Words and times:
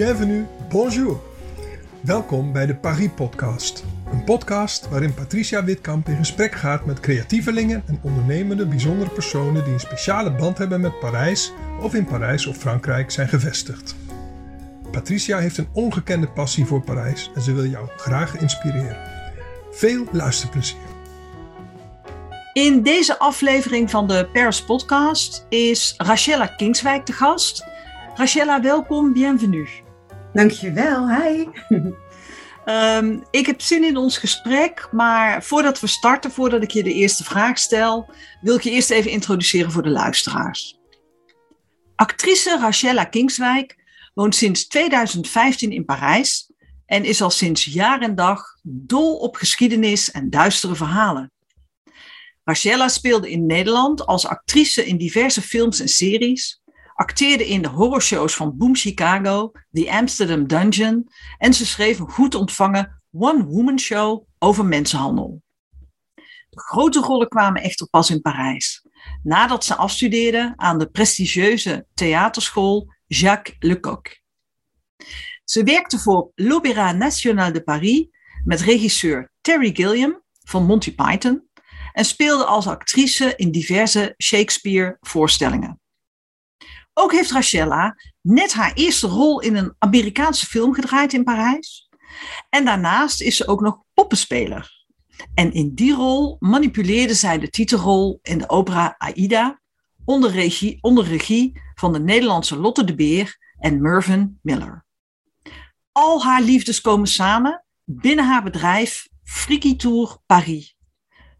bienvenue, 0.00 0.46
bonjour. 0.68 1.20
Welkom 2.00 2.52
bij 2.52 2.66
de 2.66 2.74
Paris 2.74 3.08
Podcast. 3.14 3.84
Een 4.12 4.24
podcast 4.24 4.88
waarin 4.88 5.14
Patricia 5.14 5.64
Witkamp 5.64 6.08
in 6.08 6.16
gesprek 6.16 6.54
gaat 6.54 6.84
met 6.84 7.00
creatievelingen 7.00 7.82
en 7.86 8.00
ondernemende 8.02 8.66
bijzondere 8.66 9.10
personen 9.10 9.64
die 9.64 9.72
een 9.72 9.80
speciale 9.80 10.32
band 10.32 10.58
hebben 10.58 10.80
met 10.80 10.98
Parijs 10.98 11.52
of 11.80 11.94
in 11.94 12.04
Parijs 12.04 12.46
of 12.46 12.56
Frankrijk 12.56 13.10
zijn 13.10 13.28
gevestigd. 13.28 13.96
Patricia 14.90 15.38
heeft 15.38 15.58
een 15.58 15.68
ongekende 15.72 16.28
passie 16.28 16.64
voor 16.64 16.82
Parijs 16.82 17.30
en 17.34 17.42
ze 17.42 17.52
wil 17.52 17.66
jou 17.66 17.88
graag 17.96 18.36
inspireren. 18.36 18.96
Veel 19.70 20.04
luisterplezier. 20.12 20.88
In 22.52 22.82
deze 22.82 23.18
aflevering 23.18 23.90
van 23.90 24.08
de 24.08 24.28
Paris 24.32 24.64
Podcast 24.64 25.46
is 25.48 25.94
Rachella 25.96 26.46
Kingswijk 26.46 27.06
de 27.06 27.12
gast. 27.12 27.64
Rachella, 28.14 28.60
welkom, 28.60 29.12
bienvenue. 29.12 29.88
Dankjewel, 30.32 31.08
hi. 31.08 31.46
Um, 32.64 33.22
ik 33.30 33.46
heb 33.46 33.60
zin 33.60 33.84
in 33.84 33.96
ons 33.96 34.18
gesprek, 34.18 34.88
maar 34.92 35.42
voordat 35.42 35.80
we 35.80 35.86
starten, 35.86 36.30
voordat 36.30 36.62
ik 36.62 36.70
je 36.70 36.82
de 36.82 36.92
eerste 36.92 37.24
vraag 37.24 37.58
stel, 37.58 38.10
wil 38.40 38.56
ik 38.56 38.62
je 38.62 38.70
eerst 38.70 38.90
even 38.90 39.10
introduceren 39.10 39.70
voor 39.70 39.82
de 39.82 39.90
luisteraars. 39.90 40.78
Actrice 41.94 42.58
Rachella 42.58 43.04
Kingswijk 43.04 43.76
woont 44.14 44.34
sinds 44.34 44.66
2015 44.66 45.72
in 45.72 45.84
Parijs 45.84 46.52
en 46.86 47.04
is 47.04 47.22
al 47.22 47.30
sinds 47.30 47.64
jaar 47.64 48.00
en 48.00 48.14
dag 48.14 48.42
dol 48.62 49.16
op 49.16 49.36
geschiedenis 49.36 50.10
en 50.10 50.30
duistere 50.30 50.74
verhalen. 50.74 51.32
Rachella 52.44 52.88
speelde 52.88 53.30
in 53.30 53.46
Nederland 53.46 54.06
als 54.06 54.26
actrice 54.26 54.86
in 54.86 54.96
diverse 54.96 55.42
films 55.42 55.80
en 55.80 55.88
series, 55.88 56.59
acteerde 57.00 57.46
in 57.46 57.62
de 57.62 57.68
horrorshows 57.68 58.34
van 58.34 58.56
Boom 58.56 58.76
Chicago, 58.76 59.52
The 59.72 59.90
Amsterdam 59.90 60.46
Dungeon 60.46 61.08
en 61.38 61.54
ze 61.54 61.66
schreef 61.66 61.98
een 61.98 62.10
goed 62.10 62.34
ontvangen 62.34 63.02
one-woman 63.12 63.78
show 63.78 64.26
over 64.38 64.64
mensenhandel. 64.64 65.42
De 66.50 66.60
grote 66.60 67.00
rollen 67.00 67.28
kwamen 67.28 67.62
echter 67.62 67.88
pas 67.88 68.10
in 68.10 68.20
Parijs, 68.20 68.86
nadat 69.22 69.64
ze 69.64 69.74
afstudeerde 69.74 70.52
aan 70.56 70.78
de 70.78 70.90
prestigieuze 70.90 71.86
theaterschool 71.94 72.92
Jacques 73.06 73.56
Lecoq. 73.58 74.20
Ze 75.44 75.64
werkte 75.64 75.98
voor 75.98 76.30
l'Opéra 76.34 76.92
National 76.92 77.52
de 77.52 77.62
Paris 77.62 78.06
met 78.44 78.60
regisseur 78.60 79.30
Terry 79.40 79.70
Gilliam 79.74 80.22
van 80.44 80.66
Monty 80.66 80.94
Python 80.94 81.48
en 81.92 82.04
speelde 82.04 82.44
als 82.44 82.66
actrice 82.66 83.32
in 83.36 83.50
diverse 83.50 84.14
Shakespeare-voorstellingen. 84.22 85.80
Ook 86.94 87.12
heeft 87.12 87.30
Rachella 87.30 87.96
net 88.20 88.52
haar 88.52 88.72
eerste 88.74 89.06
rol 89.06 89.40
in 89.40 89.56
een 89.56 89.74
Amerikaanse 89.78 90.46
film 90.46 90.74
gedraaid 90.74 91.12
in 91.12 91.24
Parijs. 91.24 91.88
En 92.48 92.64
daarnaast 92.64 93.20
is 93.20 93.36
ze 93.36 93.46
ook 93.46 93.60
nog 93.60 93.82
poppenspeler. 93.94 94.78
En 95.34 95.52
in 95.52 95.74
die 95.74 95.94
rol 95.94 96.36
manipuleerde 96.38 97.14
zij 97.14 97.38
de 97.38 97.50
titelrol 97.50 98.18
in 98.22 98.38
de 98.38 98.48
opera 98.48 98.94
Aida 98.98 99.60
onder 100.04 100.30
regie, 100.30 100.78
onder 100.80 101.04
regie 101.04 101.60
van 101.74 101.92
de 101.92 102.00
Nederlandse 102.00 102.56
Lotte 102.56 102.84
de 102.84 102.94
Beer 102.94 103.38
en 103.58 103.80
Mervyn 103.80 104.38
Miller. 104.42 104.86
Al 105.92 106.22
haar 106.22 106.42
liefdes 106.42 106.80
komen 106.80 107.08
samen 107.08 107.64
binnen 107.84 108.24
haar 108.24 108.42
bedrijf 108.42 109.08
Friki 109.22 109.76
Tour 109.76 110.18
Paris. 110.26 110.76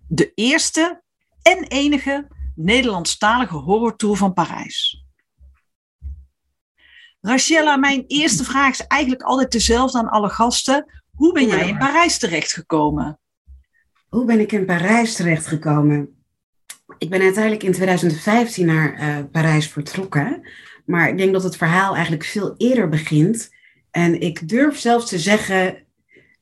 De 0.08 0.32
eerste 0.34 1.02
en 1.42 1.64
enige 1.64 2.28
Nederlandstalige 2.54 3.56
horrortour 3.56 4.16
van 4.16 4.32
Parijs. 4.32 4.99
Rachella, 7.20 7.76
mijn 7.76 8.04
eerste 8.06 8.44
vraag 8.44 8.72
is 8.72 8.86
eigenlijk 8.86 9.22
altijd 9.22 9.53
dezelfde 9.53 9.98
aan 9.98 10.08
alle 10.08 10.28
gasten. 10.28 11.03
Hoe 11.14 11.32
ben 11.32 11.47
jij 11.47 11.69
in 11.69 11.78
Parijs 11.78 12.19
terechtgekomen? 12.19 13.19
Hoe 14.08 14.25
ben 14.25 14.41
ik 14.41 14.53
in 14.53 14.64
Parijs 14.64 15.14
terechtgekomen? 15.14 16.25
Ik 16.98 17.10
ben 17.10 17.20
uiteindelijk 17.20 17.62
in 17.62 17.72
2015 17.72 18.66
naar 18.66 19.00
uh, 19.00 19.25
Parijs 19.32 19.69
vertrokken. 19.69 20.48
Maar 20.86 21.08
ik 21.08 21.19
denk 21.19 21.32
dat 21.32 21.42
het 21.42 21.56
verhaal 21.56 21.92
eigenlijk 21.94 22.25
veel 22.25 22.54
eerder 22.56 22.88
begint. 22.88 23.50
En 23.91 24.20
ik 24.20 24.48
durf 24.48 24.78
zelfs 24.78 25.08
te 25.08 25.19
zeggen 25.19 25.87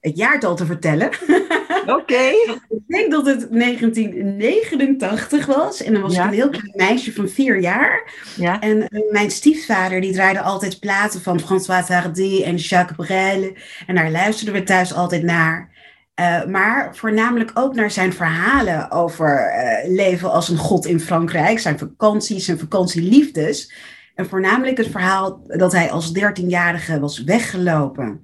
het 0.00 0.16
jaartal 0.16 0.56
te 0.56 0.66
vertellen. 0.66 1.10
Oké. 1.97 2.31
ik 2.69 2.82
denk 2.87 3.10
dat 3.10 3.26
het 3.26 3.47
1989 3.50 5.47
was. 5.47 5.82
En 5.82 5.93
dan 5.93 6.03
was 6.03 6.15
Ja. 6.15 6.22
ik 6.22 6.28
een 6.28 6.34
heel 6.34 6.49
klein 6.49 6.72
meisje 6.75 7.12
van 7.12 7.28
vier 7.28 7.60
jaar. 7.60 8.12
Ja. 8.37 8.60
En 8.60 8.88
eh, 8.88 9.10
mijn 9.10 9.31
stiefvader 9.31 10.00
die 10.00 10.12
draaide 10.12 10.41
altijd 10.41 10.81
platen 10.81 11.22
van 11.22 11.41
François 11.41 11.88
Hardy 11.88 12.43
en 12.44 12.56
Jacques 12.56 13.06
Brel. 13.06 13.53
En 13.87 13.94
daar 13.94 14.10
luisterden 14.10 14.54
we 14.54 14.62
thuis 14.62 14.94
altijd 14.94 15.22
naar. 15.22 15.77
Eh, 16.15 16.44
maar 16.44 16.97
voornamelijk 16.97 17.50
ook 17.54 17.75
naar 17.75 17.91
zijn 17.91 18.12
verhalen 18.12 18.91
over 18.91 19.38
eh, 19.38 19.91
leven 19.91 20.32
als 20.32 20.48
een 20.48 20.56
god 20.56 20.87
in 20.87 21.00
Frankrijk. 21.00 21.59
Zijn 21.59 21.78
vakanties, 21.78 22.44
zijn 22.44 22.59
vakantieliefdes. 22.59 23.72
En 24.15 24.28
voornamelijk 24.28 24.77
het 24.77 24.88
verhaal 24.91 25.41
dat 25.47 25.72
hij 25.72 25.91
als 25.91 26.12
dertienjarige 26.12 27.00
was 27.00 27.25
weggelopen. 27.25 28.21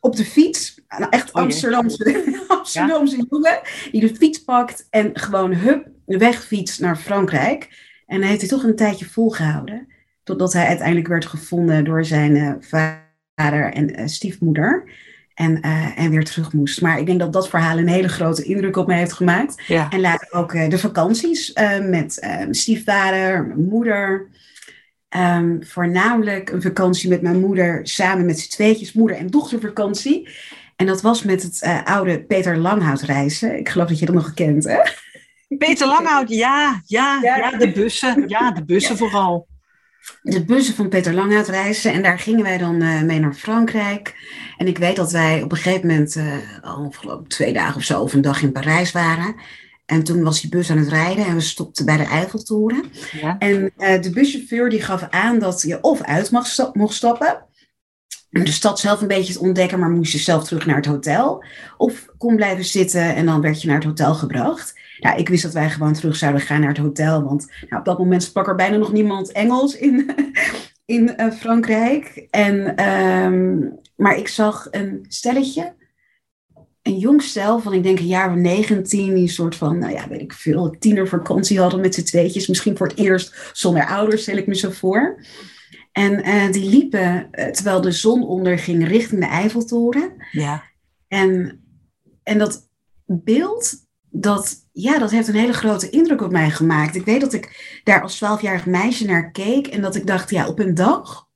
Op 0.00 0.16
de 0.16 0.24
fiets. 0.24 0.80
Echt 1.10 1.30
jee. 1.32 1.42
Amsterdamse, 1.42 2.24
Amsterdamse 2.76 3.26
jongen. 3.30 3.60
Die 3.92 4.00
de 4.00 4.16
fiets 4.16 4.44
pakt 4.44 4.86
en 4.90 5.10
gewoon 5.12 5.54
hup, 5.54 5.88
wegfietst 6.04 6.80
naar 6.80 6.96
Frankrijk. 6.96 7.86
En 8.06 8.20
hij 8.20 8.28
heeft 8.28 8.40
hij 8.40 8.50
toch 8.50 8.62
een 8.62 8.76
tijdje 8.76 9.04
volgehouden. 9.04 9.88
Totdat 10.22 10.52
hij 10.52 10.66
uiteindelijk 10.66 11.08
werd 11.08 11.26
gevonden 11.26 11.84
door 11.84 12.04
zijn 12.04 12.36
eh, 12.36 12.52
vader 12.60 13.72
en 13.72 13.94
eh, 13.94 14.06
stiefmoeder. 14.06 14.90
En, 15.34 15.60
eh, 15.60 15.98
en 15.98 16.10
weer 16.10 16.24
terug 16.24 16.52
moest. 16.52 16.80
Maar 16.80 16.98
ik 16.98 17.06
denk 17.06 17.18
dat 17.18 17.32
dat 17.32 17.48
verhaal 17.48 17.78
een 17.78 17.88
hele 17.88 18.08
grote 18.08 18.44
indruk 18.44 18.76
op 18.76 18.86
mij 18.86 18.98
heeft 18.98 19.12
gemaakt. 19.12 19.62
Ja. 19.66 19.90
En 19.90 20.00
later 20.00 20.32
ook 20.32 20.52
de 20.52 20.78
vakanties 20.78 21.52
met 21.82 22.18
mijn 22.20 22.54
stiefvader, 22.54 23.46
mijn 23.46 23.68
moeder. 23.68 24.28
Ehm, 25.08 25.62
voornamelijk 25.62 26.50
een 26.50 26.62
vakantie 26.62 27.08
met 27.08 27.22
mijn 27.22 27.40
moeder 27.40 27.80
samen 27.82 28.26
met 28.26 28.38
z'n 28.38 28.50
tweetjes, 28.50 28.92
moeder- 28.92 29.16
en 29.16 29.26
dochtervakantie. 29.26 30.28
En 30.78 30.86
dat 30.86 31.00
was 31.02 31.22
met 31.22 31.42
het 31.42 31.62
eh, 31.62 31.82
oude 31.84 32.24
Peter 32.24 32.56
Langhout 32.56 33.00
reizen. 33.00 33.58
Ik 33.58 33.68
geloof 33.68 33.88
dat 33.88 33.98
je 33.98 34.06
dat 34.06 34.14
nog 34.14 34.34
kent, 34.34 34.64
hè? 34.64 34.78
Peter 35.58 35.86
Langhout, 35.96 36.28
ja, 36.28 36.82
ja, 36.86 37.18
Ja. 37.22 37.36
ja, 37.36 37.50
de 37.58 37.72
bussen. 37.72 38.24
Ja, 38.26 38.50
de 38.50 38.64
bussen 38.64 38.96
vooral. 38.96 39.46
de 40.22 40.44
bussen 40.44 40.74
van 40.74 40.88
Peter 40.88 41.14
Langhout 41.14 41.48
reizen. 41.48 41.92
En 41.92 42.02
daar 42.02 42.18
gingen 42.18 42.42
wij 42.42 42.58
dan 42.58 42.82
eh, 42.82 43.02
mee 43.02 43.18
naar 43.20 43.34
Frankrijk. 43.34 44.14
En 44.56 44.66
ik 44.66 44.78
weet 44.78 44.96
dat 44.96 45.12
wij 45.12 45.42
op 45.42 45.50
een 45.52 45.56
gegeven 45.58 45.86
moment 45.86 46.16
eh, 46.16 46.24
al 46.62 46.90
geloof 46.98 47.20
ik 47.20 47.28
twee 47.28 47.52
dagen 47.52 47.76
of 47.76 47.82
zo 47.82 48.00
of 48.00 48.12
een 48.12 48.20
dag 48.20 48.42
in 48.42 48.52
Parijs 48.52 48.92
waren. 48.92 49.34
En 49.86 50.02
toen 50.04 50.22
was 50.22 50.40
die 50.40 50.50
bus 50.50 50.70
aan 50.70 50.78
het 50.78 50.88
rijden 50.88 51.26
en 51.26 51.34
we 51.34 51.40
stopten 51.40 51.84
bij 51.84 51.96
de 51.96 52.04
Eiffeltoren. 52.04 52.84
Ja. 53.20 53.36
En 53.38 53.72
de 53.76 54.10
buschauffeur 54.14 54.70
die 54.70 54.82
gaf 54.82 55.06
aan 55.10 55.38
dat 55.38 55.62
je 55.62 55.80
of 55.82 56.02
uit 56.02 56.30
mag 56.30 56.46
sta- 56.46 56.70
mocht 56.72 56.94
stappen. 56.94 57.46
De 58.30 58.52
stad 58.52 58.80
zelf 58.80 59.00
een 59.00 59.08
beetje 59.08 59.32
te 59.32 59.40
ontdekken, 59.40 59.78
maar 59.78 59.90
moest 59.90 60.12
je 60.12 60.18
zelf 60.18 60.44
terug 60.44 60.66
naar 60.66 60.76
het 60.76 60.86
hotel. 60.86 61.44
Of 61.76 62.06
kon 62.18 62.36
blijven 62.36 62.64
zitten 62.64 63.14
en 63.14 63.26
dan 63.26 63.40
werd 63.40 63.62
je 63.62 63.68
naar 63.68 63.76
het 63.76 63.84
hotel 63.84 64.14
gebracht. 64.14 64.74
Nou, 64.98 65.18
ik 65.18 65.28
wist 65.28 65.42
dat 65.42 65.52
wij 65.52 65.70
gewoon 65.70 65.92
terug 65.92 66.16
zouden 66.16 66.40
gaan 66.40 66.60
naar 66.60 66.68
het 66.68 66.78
hotel. 66.78 67.22
Want 67.22 67.52
nou, 67.68 67.80
op 67.80 67.84
dat 67.84 67.98
moment 67.98 68.22
sprak 68.22 68.48
er 68.48 68.54
bijna 68.54 68.76
nog 68.76 68.92
niemand 68.92 69.32
Engels 69.32 69.76
in, 69.76 70.10
in 70.96 71.16
eh, 71.16 71.32
Frankrijk. 71.32 72.26
En, 72.30 72.76
ehm, 72.76 73.58
maar 73.96 74.16
ik 74.16 74.28
zag 74.28 74.68
een 74.70 75.04
stelletje. 75.08 75.76
Een 76.82 76.98
jong 76.98 77.22
stel 77.22 77.60
van, 77.60 77.72
ik 77.72 77.82
denk 77.82 77.98
een 77.98 78.06
jaar 78.06 78.30
of 78.30 78.36
19, 78.36 79.14
die 79.14 79.22
een 79.22 79.28
soort 79.28 79.56
van, 79.56 79.78
nou 79.78 79.92
ja, 79.92 80.08
weet 80.08 80.20
ik 80.20 80.32
veel, 80.32 80.76
tienervakantie 80.78 81.60
hadden 81.60 81.80
met 81.80 81.94
z'n 81.94 82.02
tweetjes. 82.02 82.46
Misschien 82.46 82.76
voor 82.76 82.86
het 82.86 82.98
eerst 82.98 83.50
zonder 83.52 83.86
ouders, 83.86 84.22
stel 84.22 84.36
ik 84.36 84.46
me 84.46 84.54
zo 84.54 84.70
voor. 84.70 85.18
En 85.92 86.22
eh, 86.22 86.52
die 86.52 86.70
liepen, 86.70 87.30
eh, 87.30 87.50
terwijl 87.50 87.80
de 87.80 87.92
zon 87.92 88.26
onderging, 88.26 88.88
richting 88.88 89.20
de 89.20 89.26
Eiffeltoren. 89.26 90.12
Ja. 90.30 90.62
En, 91.08 91.60
en 92.22 92.38
dat 92.38 92.68
beeld, 93.04 93.72
dat, 94.10 94.56
ja, 94.72 94.98
dat 94.98 95.10
heeft 95.10 95.28
een 95.28 95.34
hele 95.34 95.52
grote 95.52 95.90
indruk 95.90 96.22
op 96.22 96.30
mij 96.30 96.50
gemaakt. 96.50 96.94
Ik 96.94 97.04
weet 97.04 97.20
dat 97.20 97.32
ik 97.32 97.80
daar 97.84 98.02
als 98.02 98.16
twaalfjarig 98.16 98.66
meisje 98.66 99.06
naar 99.06 99.30
keek 99.30 99.66
en 99.66 99.80
dat 99.80 99.94
ik 99.94 100.06
dacht, 100.06 100.30
ja, 100.30 100.48
op 100.48 100.58
een 100.58 100.74
dag, 100.74 101.26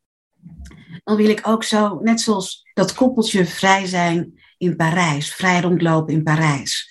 dan 1.04 1.16
wil 1.16 1.28
ik 1.28 1.40
ook 1.42 1.64
zo, 1.64 1.98
net 2.02 2.20
zoals 2.20 2.70
dat 2.74 2.94
koppeltje 2.94 3.46
vrij 3.46 3.86
zijn 3.86 4.40
in 4.58 4.76
Parijs, 4.76 5.34
vrij 5.34 5.60
rondlopen 5.60 6.14
in 6.14 6.22
Parijs. 6.22 6.90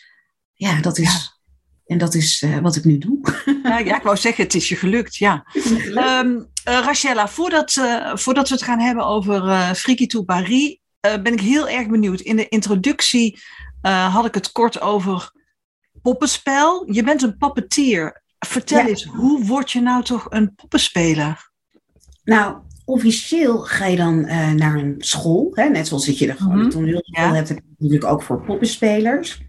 Ja, 0.54 0.82
dat 0.82 0.98
is, 0.98 1.42
en 1.86 1.98
dat 1.98 2.14
is 2.14 2.42
eh, 2.42 2.58
wat 2.58 2.76
ik 2.76 2.84
nu 2.84 2.98
doe. 2.98 3.20
Ja, 3.64 3.78
ja, 3.80 3.98
ik 3.98 4.04
wou 4.04 4.18
zeggen, 4.18 4.44
het 4.44 4.54
is 4.54 4.70
je 4.70 4.76
gelukt, 4.76 5.16
ja. 5.16 5.46
Rachella, 6.64 7.28
voordat, 7.28 7.78
eh, 7.78 8.16
voordat 8.16 8.50
we 8.50 8.54
het 8.56 8.64
gaan 8.64 8.80
hebben 8.80 9.06
over 9.06 9.48
eh 9.48 9.72
Friki 9.72 10.08
to 10.08 10.24
Paris, 10.24 10.78
eh, 11.00 11.22
ben 11.22 11.34
ik 11.34 11.42
heel 11.42 11.70
erg 11.70 11.88
benieuwd. 11.88 12.20
In 12.20 12.36
de 12.36 12.48
introductie 12.50 13.42
eh, 13.82 14.14
had 14.16 14.26
ik 14.26 14.34
het 14.34 14.52
kort 14.52 14.82
over 14.82 15.32
poppenspel. 16.02 16.92
Je 16.92 17.04
bent 17.04 17.22
een 17.22 17.38
pappetier. 17.38 18.22
Vertel 18.40 18.78
Ja. 18.80 18.88
eens, 18.88 19.04
hoe 19.06 19.46
word 19.46 19.72
je 19.72 19.82
nou 19.82 20.04
toch 20.04 20.26
een 20.30 20.56
poppenspeler? 20.56 21.50
Nou, 22.24 22.56
officieel 22.86 23.58
ga 23.58 23.86
je 23.86 23.98
dan 23.98 24.26
eh, 24.26 24.52
naar 24.52 24.76
een 24.76 24.96
school. 24.98 25.52
Hè? 25.54 25.70
Net 25.70 25.88
zoals 25.88 26.06
dat 26.06 26.18
je 26.18 26.26
de 26.28 26.34
gewone 26.36 26.62
Mhm. 26.62 26.70
toneelschool 26.70 27.26
Ja. 27.26 27.34
hebt, 27.34 27.48
heb 27.48 27.58
je 27.58 27.64
natuurlijk 27.78 28.12
ook 28.12 28.24
voor 28.24 28.42
poppenspelers. 28.42 29.42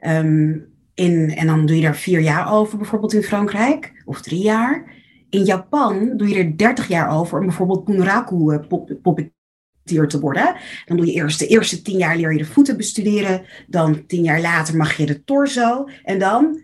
Ehm, 0.00 0.58
in, 0.94 1.30
en 1.36 1.46
dan 1.46 1.66
doe 1.66 1.76
je 1.76 1.82
daar 1.82 1.96
vier 1.96 2.20
jaar 2.20 2.52
over, 2.52 2.78
bijvoorbeeld 2.78 3.12
in 3.12 3.22
Frankrijk, 3.22 4.02
of 4.04 4.20
drie 4.20 4.42
jaar. 4.42 4.96
In 5.30 5.44
Japan 5.44 6.16
doe 6.16 6.28
je 6.28 6.38
er 6.38 6.56
dertig 6.56 6.88
jaar 6.88 7.10
over 7.10 7.38
om 7.38 7.46
bijvoorbeeld 7.46 7.84
bunraku 7.84 8.52
eh, 8.52 8.58
poppetier 9.02 10.08
te 10.08 10.20
worden. 10.20 10.56
Dan 10.86 10.96
doe 10.96 11.06
je 11.06 11.12
eerst 11.12 11.38
de 11.38 11.46
eerste 11.46 11.82
tien 11.82 11.98
jaar 11.98 12.16
leer 12.16 12.32
je 12.32 12.38
de 12.38 12.44
voeten 12.44 12.76
bestuderen. 12.76 13.42
Dan 13.66 14.06
tien 14.06 14.22
jaar 14.22 14.40
later 14.40 14.76
mag 14.76 14.96
je 14.96 15.06
de 15.06 15.24
torso. 15.24 15.88
En 16.04 16.18
dan 16.18 16.62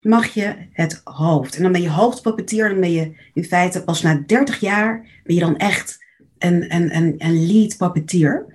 mag 0.00 0.26
je 0.26 0.54
het 0.72 1.00
hoofd. 1.04 1.56
En 1.56 1.62
dan 1.62 1.72
ben 1.72 1.82
je 1.82 1.90
hoofdpuppetier. 1.90 2.68
Dan 2.68 2.80
ben 2.80 2.92
je 2.92 3.12
in 3.34 3.44
feite 3.44 3.84
pas 3.84 4.02
na 4.02 4.22
30 4.26 4.60
jaar 4.60 5.06
ben 5.24 5.34
je 5.34 5.40
dan 5.40 5.56
echt 5.56 6.04
een, 6.38 6.74
een, 6.74 6.96
een, 6.96 7.14
een 7.18 7.46
lead 7.46 7.76
puppeteer. 7.76 8.46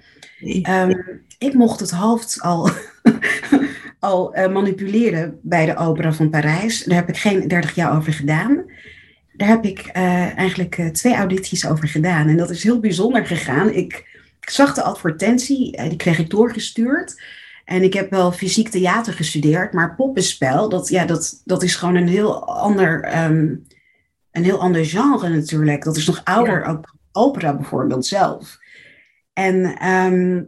Ehm, 0.62 0.94
ik 1.38 1.54
mocht 1.54 1.80
het 1.80 1.92
hoofd 1.92 2.42
al, 2.42 2.70
al 4.00 4.34
eh, 4.34 4.52
manipuleren 4.52 5.40
bij 5.42 5.66
de 5.66 5.76
Opera 5.76 6.14
van 6.14 6.30
Parijs. 6.30 6.84
Daar 6.84 6.98
heb 6.98 7.10
ik 7.10 7.18
geen 7.18 7.48
30 7.48 7.76
jaar 7.76 7.96
over 7.96 8.14
gedaan. 8.14 8.66
Daar 9.36 9.48
heb 9.48 9.66
ik 9.66 9.80
eh, 9.80 10.38
eigenlijk 10.38 10.78
eh, 10.78 10.88
twee 10.88 11.16
audities 11.16 11.68
over 11.68 11.88
gedaan. 11.88 12.28
En 12.28 12.38
dat 12.38 12.50
is 12.50 12.64
heel 12.64 12.80
bijzonder 12.80 13.26
gegaan. 13.26 13.70
Ik, 13.70 13.94
ik 14.42 14.50
zag 14.50 14.74
de 14.74 14.84
advertentie, 14.84 15.76
eh, 15.78 15.90
die 15.90 15.98
kreeg 15.98 16.20
ik 16.20 16.30
doorgestuurd. 16.30 17.22
En 17.66 17.84
ik 17.84 17.94
heb 17.94 18.10
wel 18.10 18.32
fysiek 18.32 18.70
theater 18.70 19.14
gestudeerd, 19.14 19.74
maar 19.74 19.96
poppenspel, 19.96 20.70
dat, 20.70 20.90
ja, 20.90 21.06
dat, 21.06 21.42
dat 21.46 21.64
is 21.64 21.76
gewoon 21.76 21.96
een 21.96 22.08
heel 22.08 22.48
ander, 22.48 23.04
ehm, 23.04 23.56
een 24.32 24.44
heel 24.44 24.60
ander 24.60 24.86
genre 24.86 25.30
natuurlijk. 25.30 25.84
Dat 25.84 25.98
is 25.98 26.08
nog 26.08 26.22
ouder, 26.24 26.66
ook 26.66 26.96
opera 27.12 27.56
bijvoorbeeld 27.56 28.06
zelf. 28.06 28.58
En, 29.34 29.78
ehm, 29.78 30.42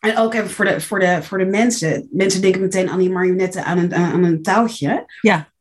en 0.00 0.16
ook 0.16 0.34
even 0.34 0.50
voor 0.50 0.64
de, 0.64 0.80
voor, 0.80 0.98
de, 0.98 1.22
voor 1.22 1.38
de 1.38 1.44
mensen. 1.44 2.08
Mensen 2.10 2.40
denken 2.40 2.60
meteen 2.60 2.90
aan 2.90 2.98
die 2.98 3.10
marionetten 3.10 3.64
aan 3.64 3.78
een, 3.78 3.94
aan 3.94 4.24
een 4.24 4.42
touwtje. 4.42 5.04
Ja. 5.20 5.51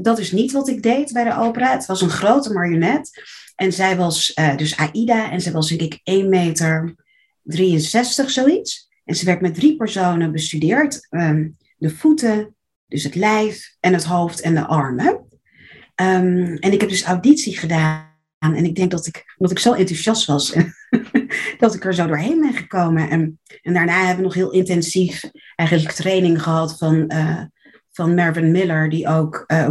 Dat 0.00 0.18
is 0.18 0.32
niet 0.32 0.52
wat 0.52 0.68
ik 0.68 0.82
deed 0.82 1.12
bij 1.12 1.24
de 1.24 1.36
opera. 1.36 1.72
Het 1.72 1.86
was 1.86 2.00
een 2.00 2.10
grote 2.10 2.52
marionet. 2.52 3.10
En 3.56 3.72
zij 3.72 3.96
was 3.96 4.34
eh, 4.34 4.56
dus 4.56 4.76
Aida 4.76 5.30
en 5.30 5.40
zij 5.40 5.52
was 5.52 5.68
denk 5.68 5.80
ik 5.80 6.00
1 6.02 6.28
meter 6.28 6.94
63, 7.42 8.30
zoiets. 8.30 8.88
En 9.04 9.14
ze 9.14 9.24
werd 9.24 9.40
met 9.40 9.54
drie 9.54 9.76
personen 9.76 10.32
bestudeerd. 10.32 11.06
Ehm, 11.10 11.48
de 11.76 11.90
voeten, 11.90 12.54
dus 12.86 13.02
het 13.04 13.14
lijf 13.14 13.76
en 13.80 13.92
het 13.92 14.04
hoofd 14.04 14.40
en 14.40 14.54
de 14.54 14.66
armen. 14.66 15.26
Ehm, 15.94 16.54
en 16.54 16.72
ik 16.72 16.80
heb 16.80 16.90
dus 16.90 17.02
auditie 17.02 17.58
gedaan. 17.58 18.06
En 18.38 18.64
ik 18.64 18.74
denk 18.74 18.90
dat 18.90 19.06
ik, 19.06 19.34
omdat 19.36 19.56
ik 19.56 19.62
zo 19.62 19.72
enthousiast 19.72 20.26
was, 20.26 20.54
dat 21.58 21.74
ik 21.74 21.84
er 21.84 21.94
zo 21.94 22.06
doorheen 22.06 22.40
ben 22.40 22.54
gekomen. 22.54 23.10
En, 23.10 23.40
en 23.62 23.72
daarna 23.72 23.98
hebben 23.98 24.16
we 24.16 24.22
nog 24.22 24.34
heel 24.34 24.52
intensief 24.52 25.30
eigenlijk 25.56 25.94
training 25.94 26.42
gehad 26.42 26.78
van, 26.78 27.08
eh, 27.08 27.42
van 27.98 28.14
Mervyn 28.14 28.50
Miller, 28.50 28.90
die 28.90 29.08
ook 29.08 29.44
eh 29.46 29.68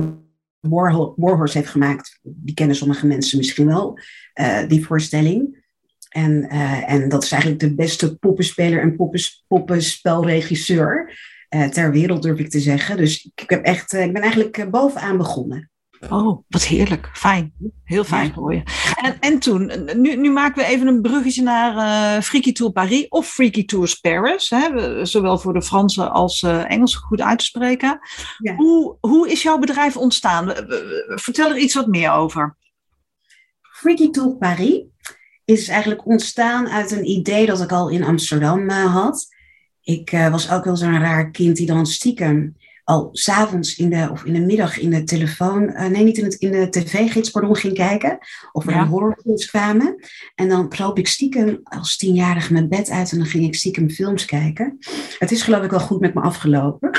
Warhol, 0.60 1.14
Warhorse 1.16 1.58
heeft 1.58 1.70
gemaakt. 1.70 2.20
Die 2.22 2.54
kennen 2.54 2.76
sommige 2.76 3.08
mensen 3.08 3.38
misschien 3.38 3.68
wel, 3.68 4.00
eh, 4.34 4.68
die 4.68 4.86
voorstelling. 4.86 5.66
En, 6.10 6.48
uh, 6.52 6.92
en 6.92 7.10
dat 7.10 7.24
is 7.24 7.32
eigenlijk 7.32 7.62
de 7.62 7.76
beste 7.76 8.18
poppenspeler 8.18 8.82
en 8.82 8.96
poppens, 8.96 9.44
poppenspelregisseur 9.48 11.20
uh, 11.56 11.68
ter 11.68 11.92
wereld, 11.92 12.22
durf 12.22 12.40
ik 12.40 12.50
te 12.50 12.60
zeggen. 12.60 12.98
Dus 12.98 13.32
ik, 13.36 13.50
heb 13.50 13.64
echt, 13.64 13.94
uh, 13.94 14.04
ik 14.04 14.14
ben 14.14 14.22
eigenlijk 14.22 14.70
bovenaan 14.70 15.18
begonnen. 15.18 15.70
Oh, 16.10 16.44
wat 16.48 16.64
heerlijk. 16.64 17.10
Fijn. 17.14 17.54
Heel 17.84 18.04
fijn 18.04 18.34
voor 18.34 18.54
je. 18.54 18.64
En, 19.02 19.20
en 19.20 19.40
toen, 19.40 19.72
nu, 20.02 20.16
nu 20.16 20.32
maken 20.32 20.64
we 20.64 20.70
even 20.70 20.88
een 20.88 21.02
bruggetje 21.02 21.42
naar 21.42 21.76
uh, 21.76 22.22
Freaky 22.22 22.52
Tour 22.52 22.72
Paris 22.72 23.08
of 23.08 23.28
Freaky 23.28 23.66
Tours 23.66 23.96
Paris. 23.96 24.50
Hè, 24.50 25.06
zowel 25.06 25.38
voor 25.38 25.54
de 25.54 25.62
Franse 25.62 26.10
als 26.10 26.42
uh, 26.42 26.72
Engelse 26.72 26.98
goed 26.98 27.22
uit 27.22 27.40
te 27.40 27.46
spreken. 27.46 28.00
Ja. 28.38 28.56
Hoe, 28.56 28.98
hoe 29.00 29.30
is 29.32 29.42
jouw 29.42 29.58
bedrijf 29.58 29.98
ontstaan? 29.98 30.54
Vertel 31.08 31.50
er 31.50 31.58
iets 31.58 31.74
wat 31.74 31.88
meer 31.88 32.12
over. 32.12 32.58
Freaky 33.62 34.10
Tour 34.10 34.38
Paris 34.38 34.84
is 35.46 35.68
eigenlijk 35.68 36.06
ontstaan 36.06 36.70
uit 36.70 36.92
een 36.92 37.10
idee 37.10 37.46
dat 37.46 37.62
ik 37.62 37.72
al 37.72 37.90
in 37.90 38.04
Amsterdam 38.04 38.70
uh, 38.70 38.94
had. 38.94 39.28
Ik 39.82 40.12
was 40.12 40.52
ook 40.52 40.64
wel 40.64 40.76
zo'n 40.76 41.00
raar 41.00 41.32
kind 41.32 41.56
die 41.56 41.66
dan 41.66 41.86
stiekem 41.86 42.57
al 42.88 43.10
s'avonds 43.12 43.76
in 43.76 43.90
de, 43.90 44.10
of 44.12 44.24
in 44.24 44.34
de 44.34 44.40
middag 44.40 44.78
in 44.80 44.90
de 44.90 45.04
telefoon, 45.04 45.64
uh, 45.64 45.86
nee 45.86 46.04
niet 46.04 46.18
in, 46.18 46.24
het, 46.24 46.34
in 46.34 46.52
de 46.52 46.70
tv-gids, 46.70 47.30
pardon, 47.30 47.56
ging 47.56 47.74
kijken. 47.74 48.18
Of 48.52 48.66
er 48.66 48.74
ja. 48.74 48.88
horrorfilms 48.88 49.50
kwamen. 49.50 49.96
En 50.36 50.50
dan 50.50 50.70
kroop 50.70 50.98
ik 50.98 51.08
stiekem 51.08 51.60
als 51.64 51.98
tienjarige 51.98 52.54
mijn 52.54 52.70
bed 52.70 52.90
uit 52.90 53.12
en 53.12 53.18
dan 53.18 53.28
ging 53.28 53.46
ik 53.46 53.56
stiekem 53.56 53.90
films 53.90 54.26
kijken. 54.26 54.78
Het 55.20 55.32
is 55.32 55.42
geloof 55.42 55.64
ik 55.64 55.70
wel 55.70 55.80
goed 55.80 56.00
met 56.00 56.14
me 56.14 56.22
afgelopen. 56.22 56.90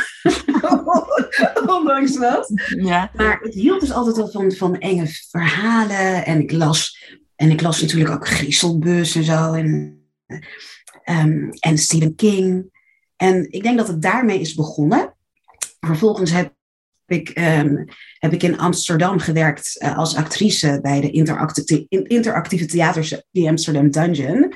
Ondanks 1.79 2.19
dat. 2.19 2.52
Ja. 2.76 3.11
Maar 3.14 3.38
het 3.40 3.55
hield 3.55 3.81
dus 3.81 3.93
altijd 3.93 4.17
wel 4.17 4.31
van, 4.31 4.52
van 4.52 4.79
enge 4.79 5.06
verhalen. 5.06 6.26
En 6.26 6.40
ik 6.40 6.52
las, 6.52 7.05
en 7.37 7.50
ik 7.50 7.61
las 7.61 7.81
natuurlijk 7.81 8.11
ook 8.11 8.29
Griezelbus 8.29 9.14
en 9.14 9.25
zo. 9.25 9.52
En, 9.52 10.00
um, 11.05 11.50
en 11.58 11.79
Stephen 11.79 12.14
King. 12.14 12.70
En 13.17 13.52
ik 13.52 13.62
denk 13.62 13.79
dat 13.79 13.88
het 13.88 14.02
daarmee 14.02 14.40
is 14.40 14.55
begonnen. 14.55 15.17
Vervolgens 15.81 16.31
heb 16.31 16.53
ik, 17.07 17.39
um, 17.39 17.85
heb 18.19 18.33
ik 18.33 18.43
in 18.43 18.59
Amsterdam 18.59 19.19
gewerkt 19.19 19.83
uh, 19.83 19.99
als 19.99 20.17
actrice 20.17 20.79
bij 20.83 21.01
de 21.01 21.11
interactieve, 22.09 23.25
die 23.31 23.49
Amsterdam 23.49 23.91
Dungeon. 23.91 24.53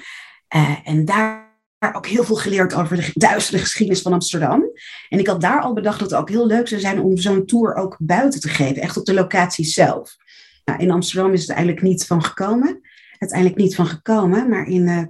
Uh, 0.55 0.79
en 0.85 1.05
daar 1.05 1.51
ook 1.93 2.07
heel 2.07 2.25
veel 2.25 2.37
geleerd 2.37 2.75
over 2.75 2.97
de 2.97 3.11
duistere 3.15 3.59
geschiedenis 3.59 4.03
van 4.03 4.13
Amsterdam. 4.13 4.65
En 5.09 5.19
ik 5.19 5.27
had 5.27 5.41
daar 5.41 5.61
al 5.61 5.73
bedacht 5.73 5.99
dat 5.99 6.11
het 6.11 6.21
ook 6.21 6.29
heel 6.29 6.47
leuk 6.47 6.69
zou 6.69 6.81
zijn 6.81 7.01
om 7.01 7.17
zo'n 7.17 7.47
tour 7.47 7.75
ook 7.75 7.97
buiten 7.99 8.41
te 8.41 8.49
geven, 8.49 8.83
echt 8.83 8.97
op 8.97 9.05
de 9.05 9.15
locatie 9.15 9.65
zelf. 9.65 10.17
Nou, 10.65 10.81
in 10.81 10.91
Amsterdam 10.91 11.33
is 11.33 11.41
het 11.41 11.51
eigenlijk 11.51 11.83
niet 11.83 12.07
van 12.07 12.25
gekomen. 12.25 12.81
Uiteindelijk 13.19 13.61
niet 13.61 13.75
van 13.75 13.87
gekomen, 13.87 14.49
maar 14.49 14.67
in 14.67 14.89
uh, 14.89 15.03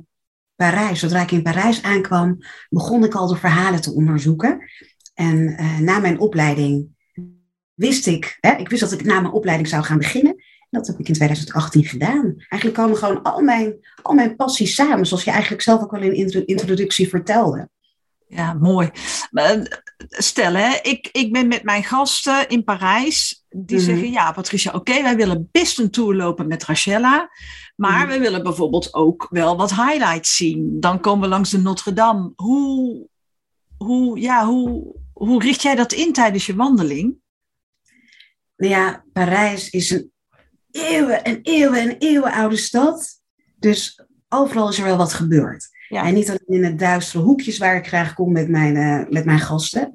Parijs, 0.55 1.01
zodra 1.01 1.23
ik 1.23 1.31
in 1.31 1.43
Parijs 1.43 1.83
aankwam, 1.83 2.39
begon 2.69 3.05
ik 3.05 3.15
al 3.15 3.27
de 3.27 3.37
verhalen 3.37 3.81
te 3.81 3.93
onderzoeken. 3.93 4.71
En 5.23 5.57
uh, 5.61 5.79
na 5.79 5.99
mijn 5.99 6.19
opleiding 6.19 6.89
wist 7.75 8.07
ik, 8.07 8.39
hè, 8.41 8.57
ik 8.57 8.69
wist 8.69 8.81
dat 8.81 8.93
ik 8.93 9.05
na 9.05 9.21
mijn 9.21 9.33
opleiding 9.33 9.69
zou 9.69 9.83
gaan 9.83 9.99
beginnen. 9.99 10.37
Dat 10.71 10.87
heb 10.87 10.99
ik 10.99 11.09
in 11.09 11.15
2018 11.15 11.85
gedaan. 11.85 12.35
Eigenlijk 12.37 12.75
komen 12.75 12.97
gewoon 12.97 13.23
al 13.23 13.41
mijn, 13.41 13.77
al 14.03 14.15
mijn 14.15 14.37
passies 14.37 14.75
samen, 14.75 15.07
zoals 15.07 15.25
je 15.25 15.31
eigenlijk 15.31 15.63
zelf 15.63 15.83
ook 15.83 15.95
al 15.95 16.01
in 16.01 16.27
de 16.27 16.45
introductie 16.45 17.09
vertelde. 17.09 17.69
Ja, 18.27 18.53
mooi. 18.53 18.91
Stel, 20.09 20.55
hè, 20.55 20.79
ik, 20.83 21.09
ik 21.13 21.33
ben 21.33 21.49
met 21.49 21.63
mijn 21.63 21.85
gasten 21.85 22.49
in 22.49 22.65
Parijs. 22.65 23.45
Die 23.49 23.79
mm. 23.79 23.85
zeggen, 23.85 24.11
ja 24.11 24.33
Patricia, 24.33 24.71
oké, 24.71 24.91
okay, 24.91 25.03
wij 25.03 25.17
willen 25.17 25.49
best 25.53 25.79
een 25.79 25.91
tour 25.91 26.15
lopen 26.15 26.47
met 26.47 26.65
Rachella. 26.65 27.31
Maar 27.77 28.05
mm. 28.05 28.13
we 28.13 28.19
willen 28.19 28.43
bijvoorbeeld 28.43 28.95
ook 28.95 29.27
wel 29.31 29.57
wat 29.57 29.75
highlights 29.75 30.37
zien. 30.37 30.81
Dan 30.81 31.01
komen 31.01 31.23
we 31.23 31.29
langs 31.29 31.51
de 31.51 31.59
Notre 31.59 31.93
Dame. 31.93 32.33
Hoe, 32.37 33.07
hoe, 33.77 34.21
ja, 34.21 34.47
hoe, 34.47 35.01
hoe 35.27 35.43
richt 35.43 35.63
jij 35.63 35.75
dat 35.75 35.93
in 35.93 36.13
tijdens 36.13 36.47
je 36.47 36.55
wandeling? 36.55 37.15
Nou 38.57 38.73
ja, 38.73 39.05
Parijs 39.13 39.71
is 39.71 39.91
een 39.91 40.13
eeuwen 40.71 41.25
en 41.25 41.41
eeuwen 41.43 41.81
en 41.81 41.97
eeuwen 41.99 42.33
oude 42.33 42.57
stad. 42.57 43.23
Dus 43.59 44.05
overal 44.29 44.69
is 44.69 44.79
er 44.79 44.85
wel 44.85 44.97
wat 44.97 45.13
gebeurd. 45.13 45.69
Ja. 45.89 46.05
En 46.05 46.15
niet 46.15 46.29
alleen 46.29 46.63
in 46.65 46.71
de 46.71 46.75
duistere 46.75 47.23
hoekjes 47.23 47.59
waar 47.59 47.77
ik 47.77 47.87
graag 47.87 48.15
kom 48.15 48.33
met 48.33 48.49
mijn, 48.49 48.77
uh, 48.77 49.09
met 49.09 49.25
mijn 49.25 49.41
gasten. 49.41 49.93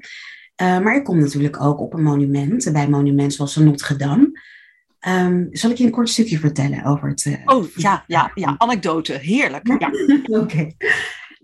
Uh, 0.62 0.80
maar 0.80 0.96
ik 0.96 1.04
kom 1.04 1.20
natuurlijk 1.20 1.62
ook 1.62 1.80
op 1.80 1.94
een 1.94 2.04
monument. 2.04 2.72
Bij 2.72 2.90
monument 2.90 3.34
zoals 3.34 3.54
de 3.54 3.64
Notre 3.64 3.96
Dame. 3.96 4.42
Um, 5.08 5.48
zal 5.52 5.72
ik 5.72 5.78
je 5.78 5.84
een 5.84 5.92
kort 5.92 6.10
stukje 6.10 6.40
vertellen 6.40 6.84
over 6.84 7.10
het... 7.10 7.26
Uh, 7.26 7.38
oh, 7.46 7.66
ja, 7.76 8.04
ja, 8.08 8.32
ja, 8.34 8.56
anekdote. 8.58 9.14
Heerlijk. 9.14 9.68
Ja. 9.68 9.92
Oké. 10.24 10.40
Okay. 10.40 10.76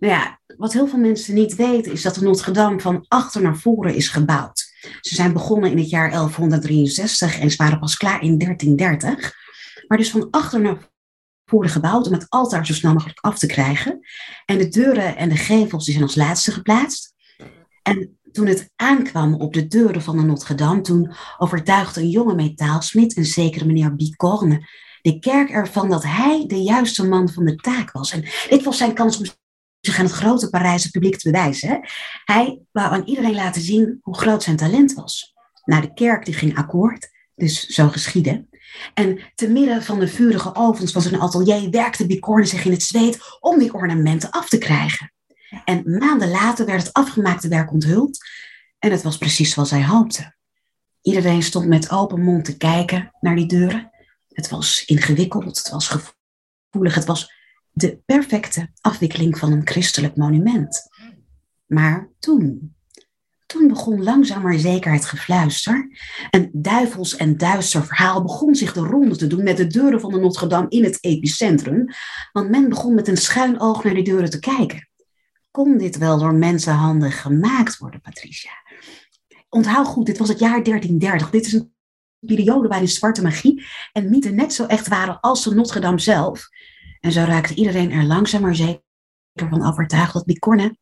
Nou 0.03 0.15
ja, 0.15 0.39
wat 0.57 0.73
heel 0.73 0.87
veel 0.87 0.99
mensen 0.99 1.33
niet 1.33 1.55
weten 1.55 1.91
is 1.91 2.01
dat 2.01 2.15
de 2.15 2.21
Notre 2.21 2.51
Dame 2.51 2.79
van 2.79 3.05
achter 3.07 3.41
naar 3.41 3.57
voren 3.57 3.95
is 3.95 4.07
gebouwd. 4.07 4.71
Ze 5.01 5.15
zijn 5.15 5.33
begonnen 5.33 5.71
in 5.71 5.77
het 5.77 5.89
jaar 5.89 6.11
1163 6.11 7.39
en 7.39 7.51
ze 7.51 7.57
waren 7.57 7.79
pas 7.79 7.97
klaar 7.97 8.21
in 8.21 8.37
1330. 8.37 9.33
Maar 9.87 9.97
dus 9.97 10.11
van 10.11 10.27
achter 10.31 10.61
naar 10.61 10.89
voren 11.45 11.69
gebouwd 11.69 12.07
om 12.07 12.13
het 12.13 12.25
altaar 12.29 12.65
zo 12.65 12.73
snel 12.73 12.93
mogelijk 12.93 13.19
af 13.19 13.39
te 13.39 13.45
krijgen. 13.45 13.99
En 14.45 14.57
de 14.57 14.67
deuren 14.67 15.15
en 15.15 15.29
de 15.29 15.37
gevels 15.37 15.85
die 15.85 15.93
zijn 15.93 16.05
als 16.05 16.15
laatste 16.15 16.51
geplaatst. 16.51 17.13
En 17.81 18.19
toen 18.31 18.47
het 18.47 18.71
aankwam 18.75 19.33
op 19.33 19.53
de 19.53 19.67
deuren 19.67 20.01
van 20.01 20.17
de 20.17 20.23
Notre 20.23 20.55
Dame, 20.55 20.81
toen 20.81 21.13
overtuigde 21.37 22.01
een 22.01 22.09
jonge 22.09 22.35
metaalsmid, 22.35 23.17
een 23.17 23.25
zekere 23.25 23.65
meneer 23.65 23.95
Bicorne, 23.95 24.67
de 25.01 25.19
kerk 25.19 25.49
ervan 25.49 25.89
dat 25.89 26.03
hij 26.03 26.43
de 26.47 26.61
juiste 26.61 27.07
man 27.07 27.29
van 27.29 27.45
de 27.45 27.55
taak 27.55 27.91
was. 27.91 28.11
En 28.11 28.25
dit 28.49 28.63
was 28.63 28.77
zijn 28.77 28.93
kans 28.93 29.17
om 29.17 29.25
zich 29.85 29.99
aan 29.99 30.05
het 30.05 30.13
grote 30.13 30.49
Parijse 30.49 30.91
publiek 30.91 31.17
te 31.17 31.31
bewijzen. 31.31 31.87
Hij 32.25 32.59
wou 32.71 32.91
aan 32.93 33.05
iedereen 33.05 33.35
laten 33.35 33.61
zien 33.61 33.99
hoe 34.01 34.17
groot 34.17 34.43
zijn 34.43 34.55
talent 34.55 34.93
was. 34.93 35.33
Nou, 35.65 35.81
de 35.81 35.93
kerk 35.93 36.25
die 36.25 36.33
ging 36.33 36.57
akkoord. 36.57 37.11
Dus 37.35 37.67
zo 37.67 37.87
geschiedde. 37.87 38.45
En 38.93 39.19
te 39.35 39.47
midden 39.47 39.83
van 39.83 39.99
de 39.99 40.07
vurige 40.07 40.55
ovens 40.55 40.91
van 40.91 41.01
zijn 41.01 41.19
atelier 41.19 41.69
werkte 41.69 42.05
Bicorne 42.05 42.45
zich 42.45 42.65
in 42.65 42.71
het 42.71 42.83
zweet 42.83 43.19
om 43.39 43.59
die 43.59 43.73
ornamenten 43.73 44.29
af 44.29 44.49
te 44.49 44.57
krijgen. 44.57 45.13
En 45.65 45.97
maanden 45.97 46.29
later 46.29 46.65
werd 46.65 46.83
het 46.83 46.93
afgemaakte 46.93 47.47
werk 47.47 47.71
onthuld 47.71 48.17
en 48.79 48.91
het 48.91 49.01
was 49.01 49.17
precies 49.17 49.53
zoals 49.53 49.71
hij 49.71 49.85
hoopte. 49.85 50.35
Iedereen 51.01 51.43
stond 51.43 51.67
met 51.67 51.91
open 51.91 52.21
mond 52.21 52.45
te 52.45 52.57
kijken 52.57 53.11
naar 53.19 53.35
die 53.35 53.45
deuren. 53.45 53.91
Het 54.29 54.49
was 54.49 54.83
ingewikkeld, 54.85 55.57
het 55.57 55.69
was 55.69 55.87
gevoelig, 55.87 56.95
het 56.95 57.05
was 57.05 57.31
de 57.73 57.99
perfecte 58.05 58.69
afwikkeling 58.81 59.37
van 59.37 59.51
een 59.51 59.67
christelijk 59.67 60.15
monument. 60.15 60.89
Maar 61.65 62.09
toen, 62.19 62.75
toen 63.45 63.67
begon 63.67 64.03
langzaam 64.03 64.41
maar 64.41 64.57
zeker 64.57 64.91
het 64.91 65.05
gefluister. 65.05 65.89
Een 66.29 66.49
duivels 66.53 67.15
en 67.15 67.37
duister 67.37 67.85
verhaal 67.85 68.21
begon 68.21 68.55
zich 68.55 68.73
de 68.73 68.79
ronde 68.79 69.15
te 69.15 69.27
doen 69.27 69.43
met 69.43 69.57
de 69.57 69.67
deuren 69.67 69.99
van 69.99 70.11
de 70.11 70.19
Notre 70.19 70.47
Dame 70.47 70.69
in 70.69 70.83
het 70.83 70.97
epicentrum, 71.01 71.85
want 72.31 72.49
men 72.49 72.69
begon 72.69 72.95
met 72.95 73.07
een 73.07 73.17
schuin 73.17 73.59
oog 73.59 73.83
naar 73.83 73.93
die 73.93 74.03
deuren 74.03 74.29
te 74.29 74.39
kijken. 74.39 74.89
Kon 75.51 75.77
dit 75.77 75.97
wel 75.97 76.19
door 76.19 76.33
mensenhanden 76.33 77.11
gemaakt 77.11 77.77
worden, 77.77 78.01
Patricia? 78.01 78.51
Onthoud 79.49 79.87
goed, 79.87 80.05
dit 80.05 80.17
was 80.17 80.29
het 80.29 80.39
jaar 80.39 80.63
1330. 80.63 81.29
Dit 81.29 81.45
is 81.45 81.53
een 81.53 81.73
periode 82.19 82.67
waarin 82.67 82.87
zwarte 82.87 83.21
magie 83.21 83.65
en 83.91 84.09
mythen 84.09 84.35
net 84.35 84.53
zo 84.53 84.65
echt 84.65 84.87
waren 84.87 85.19
als 85.19 85.43
de 85.43 85.55
Notre 85.55 85.79
Dame 85.79 85.99
zelf. 85.99 86.49
En 87.03 87.11
zo 87.11 87.23
raakte 87.23 87.55
iedereen 87.55 87.91
er 87.91 88.03
langzaam 88.03 88.41
maar 88.41 88.55
zeker 88.55 88.81
van 89.35 89.65
overtuigd 89.65 90.13
dat 90.13 90.25
Bicorne 90.25 90.77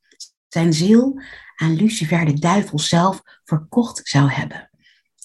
zijn 0.48 0.74
ziel 0.74 1.22
aan 1.56 1.75
Lucifer 1.75 2.25
de 2.25 2.40
duivel 2.40 2.80
zelf 2.80 3.22
verkocht 3.44 4.01
zou 4.04 4.30
hebben. 4.32 4.70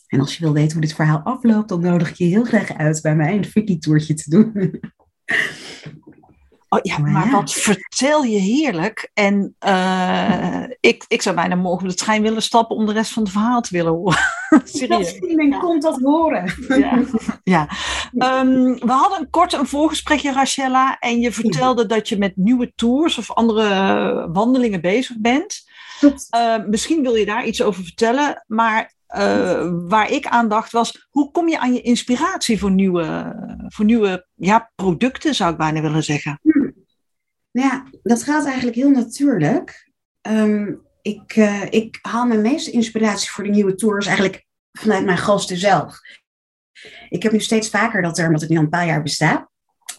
En 0.07 0.21
als 0.21 0.37
je 0.37 0.45
wil 0.45 0.53
weten 0.53 0.73
hoe 0.73 0.81
dit 0.81 0.95
verhaal 0.95 1.19
afloopt, 1.19 1.69
dan 1.69 1.81
nodig 1.81 2.09
ik 2.09 2.15
je 2.15 2.25
heel 2.25 2.45
graag 2.45 2.73
uit 2.73 3.03
bij 3.03 3.17
mij 3.17 3.37
een 3.37 3.45
Vicky 3.45 3.79
toertje 3.79 4.15
te 4.15 4.31
doen. 4.31 4.81
Oh, 6.77 6.83
ja, 6.83 6.99
maar, 6.99 7.31
wat 7.31 7.53
vertel 7.53 8.23
je 8.23 8.39
heerlijk. 8.39 9.11
En 9.15 9.57
uh, 9.67 10.63
ik, 10.81 11.05
ik 11.09 11.23
zou 11.23 11.35
bijna 11.35 11.55
morgen 11.55 11.83
op 11.83 11.89
de 11.89 11.95
trein 11.97 12.23
willen 12.23 12.43
stappen 12.43 12.77
om 12.77 12.87
de 12.87 12.93
rest 12.93 13.13
van 13.13 13.23
het 13.23 13.33
verhaal 13.33 13.61
te 13.61 13.73
willen 13.73 13.93
horen. 13.93 14.19
Serieus. 14.65 15.21
Men 15.21 15.49
ja. 15.49 15.59
komt 15.59 15.83
dat 15.83 16.01
horen. 16.01 16.55
Ja. 16.69 17.05
ja. 17.45 17.69
Um, 18.41 18.79
we 18.79 18.93
hadden 18.93 19.21
een 19.21 19.31
kort 19.31 19.53
een 19.53 19.67
voorgesprekje, 19.67 20.33
Rachella. 20.33 20.99
En 20.99 21.21
je 21.21 21.33
vertelde 21.33 21.87
dat 21.87 22.09
je 22.09 22.19
met 22.19 22.37
nieuwe 22.37 22.73
tours 22.75 23.19
of 23.19 23.33
andere 23.33 24.29
wandelingen 24.33 24.81
bezig 24.81 25.17
bent. 25.19 25.65
Uh, 26.01 26.57
misschien 26.67 27.03
wil 27.03 27.15
je 27.15 27.27
daar 27.27 27.47
iets 27.47 27.63
over 27.63 27.85
vertellen. 27.85 28.45
Maar 28.47 28.95
uh, 29.17 29.73
waar 29.89 30.11
ik 30.11 30.27
aan 30.27 30.49
dacht 30.49 30.73
was, 30.73 31.07
hoe 31.11 31.31
kom 31.31 31.49
je 31.49 31.59
aan 31.59 31.73
je 31.73 31.81
inspiratie 31.81 32.59
voor 32.59 32.71
nieuwe, 32.71 33.35
voor 33.69 33.85
nieuwe 33.85 34.27
ja, 34.35 34.71
producten, 34.75 35.35
zou 35.35 35.53
ik 35.53 35.59
bijna 35.59 35.81
willen 35.81 36.03
zeggen? 36.03 36.41
Nou 37.57 37.69
ja, 37.69 37.85
dat 38.03 38.23
gaat 38.23 38.45
eigenlijk 38.45 38.77
heel 38.77 38.91
natuurlijk. 38.91 39.93
Um, 40.29 40.81
ik, 41.03 41.37
uh, 41.37 41.65
ik 41.71 41.99
haal 42.03 42.27
mijn 42.27 42.41
meeste 42.41 42.71
inspiratie 42.71 43.31
voor 43.31 43.45
de 43.45 43.51
nieuwe 43.51 43.75
tours 43.75 44.07
eigenlijk 44.07 44.45
vanuit 44.73 45.05
mijn 45.05 45.19
gasten 45.19 45.57
zelf. 45.57 45.99
Ik 47.09 47.23
heb 47.23 47.33
nu 47.33 47.41
steeds 47.41 47.69
vaker 47.69 48.03
dat 48.03 48.19
er, 48.19 48.27
omdat 48.27 48.41
het 48.41 48.51
nu 48.51 48.57
al 48.57 48.63
een 48.63 48.69
paar 48.69 48.87
jaar 48.87 49.03
bestaat, 49.03 49.49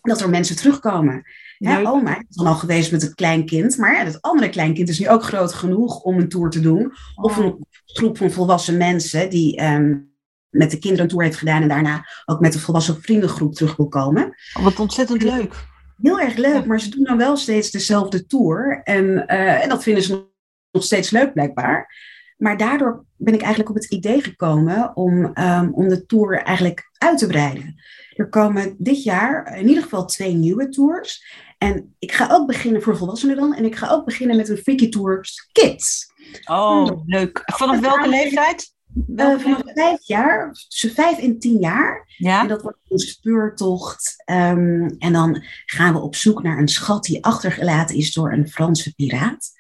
dat 0.02 0.22
er 0.22 0.30
mensen 0.30 0.56
terugkomen. 0.56 1.24
Ja, 1.58 1.82
oma 1.82 2.18
is 2.18 2.36
dan 2.36 2.48
al 2.48 2.56
geweest 2.56 2.92
met 2.92 3.02
het 3.02 3.16
kleinkind, 3.16 3.78
maar 3.78 4.06
het 4.06 4.22
andere 4.22 4.50
kleinkind 4.50 4.90
is 4.90 5.00
nu 5.00 5.10
ook 5.10 5.24
groot 5.24 5.54
genoeg 5.54 6.02
om 6.02 6.18
een 6.18 6.30
tour 6.30 6.50
te 6.50 6.60
doen. 6.60 6.94
Of 7.16 7.38
een 7.38 7.66
groep 7.86 8.18
van 8.18 8.32
volwassen 8.32 8.78
mensen 8.78 9.30
die 9.30 9.64
um, 9.64 10.16
met 10.50 10.72
de 10.72 10.80
kinderen 10.80 11.04
een 11.04 11.10
tour 11.10 11.24
heeft 11.24 11.38
gedaan 11.38 11.62
en 11.62 11.68
daarna 11.68 12.06
ook 12.26 12.40
met 12.40 12.54
de 12.54 12.60
volwassen 12.60 13.02
vriendengroep 13.02 13.54
terug 13.54 13.76
wil 13.76 13.88
komen. 13.88 14.36
Oh, 14.58 14.64
wat 14.64 14.80
ontzettend 14.80 15.22
leuk. 15.22 15.76
Heel 16.02 16.20
erg 16.20 16.36
leuk, 16.36 16.66
maar 16.66 16.80
ze 16.80 16.90
doen 16.90 17.04
dan 17.04 17.18
wel 17.18 17.38
steeds 17.38 17.72
dezelfde 17.72 18.26
tour. 18.26 18.82
En, 18.84 19.06
uh, 19.06 19.64
en 19.64 19.70
dat 19.70 19.84
vinden 19.84 20.04
ze 20.04 20.26
nog 20.72 20.84
steeds 20.84 21.10
leuk 21.10 21.34
blijkbaar. 21.34 21.96
Maar 22.38 22.58
daardoor 22.58 23.06
ben 23.16 23.34
ik 23.34 23.42
eigenlijk 23.42 23.70
op 23.70 23.76
het 23.76 23.92
idee 23.92 24.22
gekomen 24.22 24.96
om, 24.96 25.32
um, 25.40 25.74
om 25.74 25.90
de 25.90 26.06
tour 26.06 26.42
eigenlijk 26.42 26.90
uit 26.98 27.18
te 27.18 27.28
breiden. 27.28 27.76
Er 28.16 28.30
komen 28.30 28.76
dit 28.78 29.04
jaar 29.04 29.58
in 29.58 29.68
ieder 29.68 29.84
geval 29.84 30.06
twee 30.06 30.34
nieuwe 30.34 30.70
tours. 30.70 31.26
En 31.58 31.96
ik 32.00 32.12
ga 32.12 32.28
ook 32.32 32.48
beginnen 32.48 32.82
voor 32.82 32.98
volwassenen 32.98 33.36
dan. 33.36 33.54
En 33.54 33.66
ik 33.66 33.76
ga 33.76 33.90
ook 33.90 34.06
beginnen 34.06 34.38
met 34.38 34.50
een 34.50 34.58
Freaky 34.58 34.90
Tours 34.90 35.50
Kids. 35.52 36.14
Oh, 36.46 37.02
leuk. 37.06 37.42
Vanaf 37.46 37.80
welke 37.80 38.10
leeftijd? 38.10 38.76
Uh, 39.16 39.40
vanaf 39.40 39.62
vijf 39.66 40.08
jaar, 40.08 40.52
tussen 40.52 40.92
vijf 40.92 41.18
en 41.18 41.40
tien 41.40 41.60
jaar. 41.60 42.06
Ja? 42.18 42.42
En 42.42 42.48
dat 42.48 42.62
wordt 42.62 42.78
een 42.88 43.00
speurtocht. 43.00 44.24
Um, 44.26 44.96
en 44.98 45.14
dan 45.14 45.44
gaan 45.66 45.94
we 45.94 46.00
op 46.00 46.16
zoek 46.16 46.44
naar 46.44 46.58
een 46.58 46.68
schat 46.68 47.04
die 47.04 47.24
achtergelaten 47.24 47.96
is 47.96 48.14
door 48.14 48.32
een 48.32 48.48
Franse 48.48 48.94
piraat. 48.96 49.56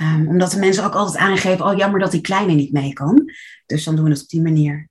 Um, 0.00 0.28
omdat 0.28 0.50
de 0.50 0.58
mensen 0.58 0.84
ook 0.84 0.94
altijd 0.94 1.16
aangeven, 1.16 1.66
oh 1.66 1.76
jammer 1.76 2.00
dat 2.00 2.10
die 2.10 2.20
kleine 2.20 2.52
niet 2.52 2.72
mee 2.72 2.92
kan. 2.92 3.32
Dus 3.66 3.84
dan 3.84 3.96
doen 3.96 4.04
we 4.04 4.10
het 4.10 4.22
op 4.22 4.28
die 4.28 4.42
manier. 4.42 4.88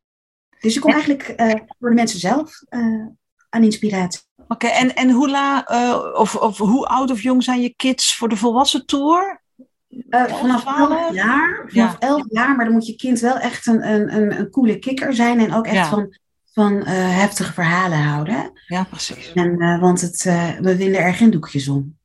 Dus 0.59 0.75
ik 0.75 0.81
kom 0.81 0.91
eigenlijk 0.91 1.33
uh, 1.37 1.53
door 1.79 1.89
de 1.89 1.95
mensen 1.95 2.19
zelf 2.19 2.61
uh, 2.69 3.07
aan 3.49 3.63
inspiratie. 3.63 4.21
Oké, 4.37 4.53
okay, 4.53 4.71
en, 4.71 4.95
en 4.95 5.09
hoe, 5.11 5.29
la, 5.29 5.65
of, 6.15 6.35
of 6.35 6.57
hoe 6.57 6.87
oud 6.87 7.11
of 7.11 7.21
jong 7.21 7.43
zijn 7.43 7.61
je 7.61 7.73
kids 7.75 8.15
voor 8.15 8.29
de 8.29 8.35
volwassen 8.35 8.85
tour? 8.85 9.42
Vanaf 10.09 10.65
11 10.65 11.13
jaar, 11.13 11.65
vanaf 11.67 11.97
ja. 11.99 12.07
11 12.07 12.23
jaar, 12.29 12.55
maar 12.55 12.65
dan 12.65 12.73
moet 12.73 12.87
je 12.87 12.95
kind 12.95 13.19
wel 13.19 13.37
echt 13.37 13.67
een, 13.67 13.87
een, 13.87 14.15
een, 14.15 14.39
een 14.39 14.49
coole 14.49 14.79
kikker 14.79 15.13
zijn 15.13 15.39
en 15.39 15.53
ook 15.53 15.65
echt 15.65 15.75
ja. 15.75 15.89
van, 15.89 16.17
van 16.53 16.87
heftige 16.87 17.53
verhalen 17.53 17.97
houden. 17.97 18.51
Ja, 18.67 18.83
precies. 18.83 19.31
En, 19.33 19.79
want 19.79 20.01
het, 20.01 20.23
we 20.61 20.75
winnen 20.77 21.01
er 21.01 21.13
geen 21.13 21.31
doekjes 21.31 21.67
om. 21.67 21.97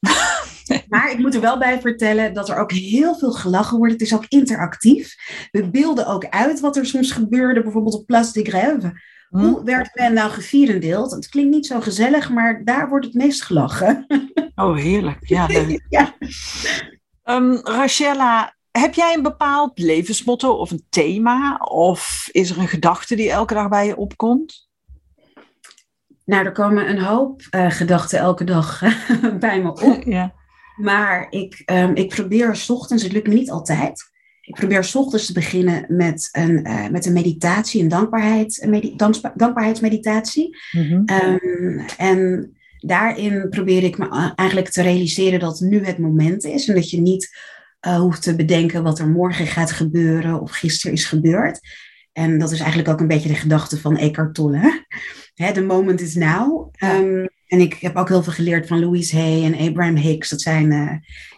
Maar 0.88 1.10
ik 1.10 1.18
moet 1.18 1.34
er 1.34 1.40
wel 1.40 1.58
bij 1.58 1.80
vertellen 1.80 2.34
dat 2.34 2.48
er 2.48 2.58
ook 2.58 2.72
heel 2.72 3.14
veel 3.14 3.32
gelachen 3.32 3.78
wordt. 3.78 3.92
Het 3.92 4.02
is 4.02 4.14
ook 4.14 4.24
interactief. 4.28 5.14
We 5.50 5.70
beelden 5.70 6.06
ook 6.06 6.28
uit 6.28 6.60
wat 6.60 6.76
er 6.76 6.86
soms 6.86 7.12
gebeurde, 7.12 7.62
bijvoorbeeld 7.62 7.94
op 7.94 8.06
Place 8.06 8.32
des 8.32 8.48
Grèves. 8.48 8.90
Hm? 9.28 9.38
Hoe 9.38 9.64
werd 9.64 9.90
men 9.94 10.12
nou 10.12 10.30
gevierendeeld? 10.30 11.10
Het 11.10 11.28
klinkt 11.28 11.50
niet 11.50 11.66
zo 11.66 11.80
gezellig, 11.80 12.30
maar 12.30 12.64
daar 12.64 12.88
wordt 12.88 13.04
het 13.04 13.14
meest 13.14 13.42
gelachen. 13.42 14.06
Oh, 14.54 14.76
heerlijk. 14.76 15.18
Ja, 15.20 15.48
ja. 15.88 16.14
Um, 17.30 17.60
Rachella, 17.62 18.56
heb 18.70 18.94
jij 18.94 19.14
een 19.14 19.22
bepaald 19.22 19.78
levensmotto 19.78 20.52
of 20.52 20.70
een 20.70 20.86
thema? 20.88 21.56
Of 21.56 22.28
is 22.32 22.50
er 22.50 22.58
een 22.58 22.68
gedachte 22.68 23.16
die 23.16 23.30
elke 23.30 23.54
dag 23.54 23.68
bij 23.68 23.86
je 23.86 23.96
opkomt? 23.96 24.68
Nou, 26.24 26.44
er 26.44 26.52
komen 26.52 26.90
een 26.90 26.98
hoop 26.98 27.42
uh, 27.50 27.70
gedachten 27.70 28.18
elke 28.18 28.44
dag 28.44 28.82
bij 29.40 29.62
me 29.62 29.68
op. 29.68 30.02
Ja. 30.04 30.34
Maar 30.76 31.26
ik, 31.30 31.62
um, 31.72 31.94
ik 31.94 32.08
probeer 32.08 32.56
s 32.56 32.70
ochtends, 32.70 33.02
het 33.02 33.12
lukt 33.12 33.26
me 33.26 33.34
niet 33.34 33.50
altijd. 33.50 34.14
Ik 34.40 34.54
probeer 34.54 34.84
s 34.84 34.94
ochtends 34.94 35.26
te 35.26 35.32
beginnen 35.32 35.84
met 35.88 36.28
een, 36.32 36.68
uh, 36.68 36.88
met 36.88 37.06
een 37.06 37.12
meditatie, 37.12 37.82
een 37.82 37.88
dankbaarheid, 37.88 38.62
een 38.62 38.70
medi 38.70 38.96
dankba 38.96 39.32
dankbaarheidsmeditatie. 39.36 40.58
Mm 40.72 40.82
-hmm. 40.82 41.04
um, 41.22 41.84
en 41.96 42.50
daarin 42.78 43.48
probeer 43.48 43.82
ik 43.82 43.98
me 43.98 44.32
eigenlijk 44.34 44.68
te 44.68 44.82
realiseren 44.82 45.40
dat 45.40 45.60
nu 45.60 45.84
het 45.84 45.98
moment 45.98 46.44
is. 46.44 46.68
En 46.68 46.74
dat 46.74 46.90
je 46.90 47.00
niet 47.00 47.36
uh, 47.86 47.98
hoeft 47.98 48.22
te 48.22 48.36
bedenken 48.36 48.82
wat 48.82 48.98
er 48.98 49.08
morgen 49.08 49.46
gaat 49.46 49.72
gebeuren 49.72 50.40
of 50.40 50.50
gisteren 50.50 50.96
is 50.96 51.04
gebeurd. 51.04 51.60
En 52.12 52.38
dat 52.38 52.52
is 52.52 52.58
eigenlijk 52.58 52.88
ook 52.88 53.00
een 53.00 53.08
beetje 53.08 53.28
de 53.28 53.34
gedachte 53.34 53.80
van 53.80 53.96
Eckhart 53.96 54.34
Tolle. 54.34 54.84
The 55.34 55.64
moment 55.64 56.00
is 56.00 56.14
now. 56.14 56.74
Um, 56.84 57.28
en 57.46 57.60
ik 57.60 57.74
heb 57.74 57.96
ook 57.96 58.08
heel 58.08 58.22
veel 58.22 58.32
geleerd 58.32 58.66
van 58.66 58.80
Louise 58.80 59.16
Hay 59.16 59.44
en 59.44 59.68
Abraham 59.68 59.96
Hicks. 59.96 60.28
Dat 60.28 60.40
zijn, 60.40 60.70
uh, 60.70 60.92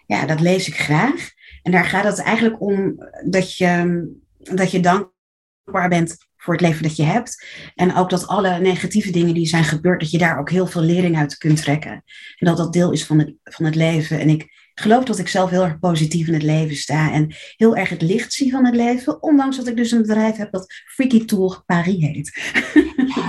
ja, 0.07 0.27
dat 0.27 0.41
lees 0.41 0.69
ik 0.69 0.77
graag. 0.77 1.31
En 1.63 1.73
daar 1.73 1.85
gaat 1.85 2.05
het 2.05 2.19
eigenlijk 2.19 2.61
om 2.61 2.97
dat 3.25 3.57
je, 3.57 4.03
dat 4.39 4.71
je 4.71 4.81
dankbaar 4.81 5.89
bent 5.89 6.17
voor 6.39 6.55
het 6.55 6.63
leven 6.63 6.83
dat 6.83 6.97
je 6.97 7.03
hebt. 7.03 7.47
En 7.75 7.95
ook 7.95 8.11
dat 8.11 8.27
alle 8.27 8.59
negatieve 8.59 9.11
dingen 9.11 9.35
die 9.35 9.47
zijn 9.47 9.65
gebeurd, 9.65 10.01
dat 10.01 10.11
je 10.11 10.19
daar 10.19 10.39
ook 10.39 10.51
heel 10.51 10.67
veel 10.67 10.83
lering 10.83 11.17
uit 11.17 11.37
kunt 11.37 11.63
trekken. 11.63 11.93
En 12.37 12.47
dat 12.47 12.57
dat 12.57 12.73
deel 12.73 12.93
is 12.93 13.05
van 13.05 13.19
het, 13.19 13.35
van 13.45 13.65
het 13.65 13.75
leven. 13.75 14.21
En 14.21 14.29
ik 14.29 14.71
geloof 14.75 15.05
dat 15.05 15.19
ik 15.19 15.29
zelf 15.29 15.51
heel 15.51 15.65
erg 15.65 15.79
positief 15.79 16.27
in 16.27 16.35
het 16.35 16.43
leven 16.43 16.77
sta. 16.77 17.13
En 17.13 17.35
heel 17.57 17.77
erg 17.77 17.89
het 17.89 18.03
licht 18.03 18.33
zie 18.33 18.51
van 18.51 18.65
het 18.65 18.75
leven. 18.75 19.23
Ondanks 19.23 19.57
dat 19.57 19.67
ik 19.67 19.77
dus 19.77 19.91
een 19.91 20.03
bedrijf 20.03 20.37
heb 20.37 20.53
dat 20.53 20.73
Freaky 20.87 21.25
Tour 21.25 21.63
Paris 21.67 22.05
heet. 22.05 22.41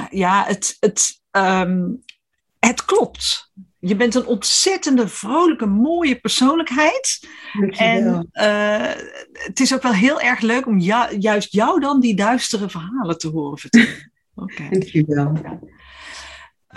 Ja, 0.09 0.45
het, 0.47 0.77
het, 0.79 1.21
um, 1.31 2.03
het 2.59 2.85
klopt. 2.85 3.51
Je 3.79 3.95
bent 3.95 4.15
een 4.15 4.25
ontzettende, 4.25 5.07
vrolijke, 5.07 5.65
mooie 5.65 6.19
persoonlijkheid. 6.19 7.27
En 7.69 8.29
uh, 8.33 8.87
het 9.31 9.59
is 9.59 9.73
ook 9.73 9.81
wel 9.81 9.93
heel 9.93 10.21
erg 10.21 10.39
leuk 10.39 10.67
om 10.67 10.79
ju 10.79 11.17
juist 11.19 11.53
jou 11.53 11.79
dan 11.79 11.99
die 11.99 12.15
duistere 12.15 12.69
verhalen 12.69 13.17
te 13.17 13.27
horen 13.27 13.57
vertellen. 13.57 14.07
Okay. 14.35 14.69
Dankjewel. 14.69 15.33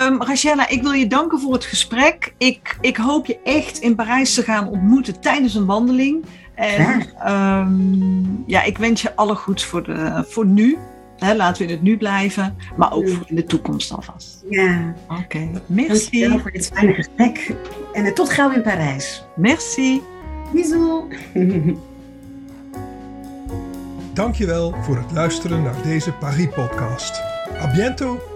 Um, 0.00 0.22
Rachella, 0.22 0.68
ik 0.68 0.82
wil 0.82 0.92
je 0.92 1.06
danken 1.06 1.40
voor 1.40 1.52
het 1.52 1.64
gesprek. 1.64 2.34
Ik, 2.38 2.76
ik 2.80 2.96
hoop 2.96 3.26
je 3.26 3.38
echt 3.42 3.78
in 3.78 3.94
Parijs 3.94 4.34
te 4.34 4.42
gaan 4.42 4.68
ontmoeten 4.68 5.20
tijdens 5.20 5.54
een 5.54 5.66
wandeling. 5.66 6.24
En 6.54 7.06
um, 7.32 8.44
ja, 8.46 8.62
ik 8.62 8.78
wens 8.78 9.02
je 9.02 9.16
alle 9.16 9.34
goeds 9.34 9.64
voor, 9.64 9.82
de, 9.82 10.24
voor 10.28 10.46
nu. 10.46 10.78
Laten 11.18 11.62
we 11.62 11.68
in 11.68 11.74
het 11.74 11.82
nu 11.82 11.96
blijven, 11.96 12.56
maar 12.76 12.92
ook 12.92 13.08
voor 13.08 13.24
in 13.26 13.34
de 13.34 13.44
toekomst 13.44 13.92
alvast. 13.92 14.41
Ja. 14.52 14.94
Oké, 15.08 15.50
merci. 15.66 16.38
voor 16.38 16.50
dit 16.50 16.70
fijne 16.74 16.92
gesprek. 16.92 17.54
En 17.92 18.04
uh, 18.04 18.12
tot 18.12 18.30
gauw 18.30 18.50
in 18.50 18.62
Parijs. 18.62 19.24
Merci. 19.36 20.02
Bisous. 20.52 21.04
Dankjewel 24.14 24.74
voor 24.82 24.96
het 24.96 25.12
luisteren 25.12 25.62
naar 25.62 25.82
deze 25.82 26.12
Paris 26.12 26.48
podcast. 26.54 27.22
A 27.60 27.72
bientôt! 27.74 28.31